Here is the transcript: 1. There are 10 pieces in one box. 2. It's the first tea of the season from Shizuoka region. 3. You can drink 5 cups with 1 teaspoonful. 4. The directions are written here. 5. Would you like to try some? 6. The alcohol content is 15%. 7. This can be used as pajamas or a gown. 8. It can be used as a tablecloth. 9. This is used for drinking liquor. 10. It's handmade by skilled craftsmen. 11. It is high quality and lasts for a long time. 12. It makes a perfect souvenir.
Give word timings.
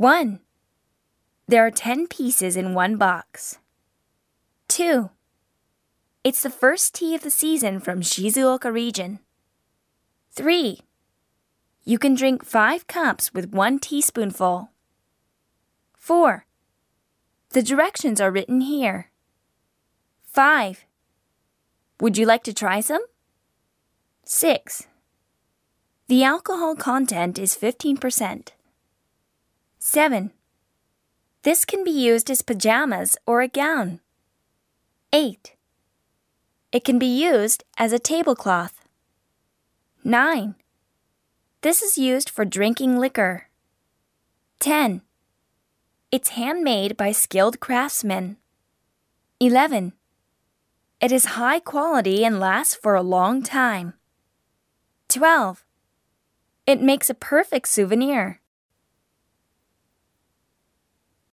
1. 0.00 0.40
There 1.46 1.66
are 1.66 1.70
10 1.70 2.06
pieces 2.06 2.56
in 2.56 2.72
one 2.72 2.96
box. 2.96 3.58
2. 4.68 5.10
It's 6.24 6.42
the 6.42 6.48
first 6.48 6.94
tea 6.94 7.14
of 7.14 7.20
the 7.20 7.28
season 7.28 7.80
from 7.80 8.00
Shizuoka 8.00 8.72
region. 8.72 9.18
3. 10.32 10.80
You 11.84 11.98
can 11.98 12.14
drink 12.14 12.46
5 12.46 12.86
cups 12.86 13.34
with 13.34 13.52
1 13.52 13.78
teaspoonful. 13.78 14.70
4. 15.98 16.46
The 17.50 17.62
directions 17.62 18.22
are 18.22 18.30
written 18.30 18.62
here. 18.62 19.10
5. 20.24 20.86
Would 22.00 22.16
you 22.16 22.24
like 22.24 22.44
to 22.44 22.54
try 22.54 22.80
some? 22.80 23.04
6. 24.24 24.86
The 26.06 26.24
alcohol 26.24 26.74
content 26.74 27.38
is 27.38 27.54
15%. 27.54 28.52
7. 29.82 30.30
This 31.42 31.64
can 31.64 31.84
be 31.84 31.90
used 31.90 32.30
as 32.30 32.42
pajamas 32.42 33.16
or 33.24 33.40
a 33.40 33.48
gown. 33.48 34.00
8. 35.10 35.54
It 36.70 36.84
can 36.84 36.98
be 36.98 37.06
used 37.06 37.64
as 37.78 37.94
a 37.94 37.98
tablecloth. 37.98 38.84
9. 40.04 40.54
This 41.62 41.80
is 41.80 41.96
used 41.96 42.28
for 42.28 42.44
drinking 42.44 42.98
liquor. 42.98 43.48
10. 44.58 45.00
It's 46.12 46.30
handmade 46.30 46.98
by 46.98 47.10
skilled 47.10 47.58
craftsmen. 47.58 48.36
11. 49.40 49.94
It 51.00 51.10
is 51.10 51.40
high 51.40 51.58
quality 51.58 52.22
and 52.22 52.38
lasts 52.38 52.74
for 52.74 52.94
a 52.94 53.02
long 53.02 53.42
time. 53.42 53.94
12. 55.08 55.64
It 56.66 56.82
makes 56.82 57.08
a 57.08 57.14
perfect 57.14 57.68
souvenir. 57.68 58.40